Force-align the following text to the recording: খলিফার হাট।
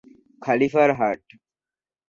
খলিফার 0.41 0.89
হাট। 0.99 1.21